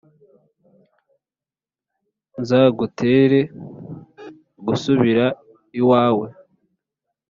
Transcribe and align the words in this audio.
nzagutere 2.41 3.39
gusubira 4.67 5.25
iwawe, 5.79 6.27